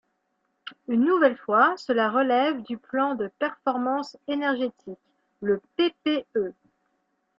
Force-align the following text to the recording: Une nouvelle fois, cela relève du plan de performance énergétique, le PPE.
Une 0.87 1.05
nouvelle 1.05 1.37
fois, 1.37 1.75
cela 1.77 2.09
relève 2.09 2.63
du 2.63 2.75
plan 2.79 3.13
de 3.13 3.27
performance 3.37 4.17
énergétique, 4.27 4.97
le 5.41 5.61
PPE. 5.77 6.55